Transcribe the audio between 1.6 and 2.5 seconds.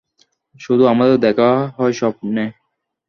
হয় স্বপ্নে।